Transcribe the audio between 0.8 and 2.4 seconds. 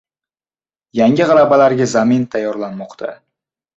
Yangi g‘alabalarga zamin